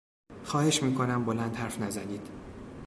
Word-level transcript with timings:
خواهش 0.43 0.83
میکنم 0.83 1.25
بلند 1.25 1.55
حرف 1.55 1.81
نزنید! 1.81 2.27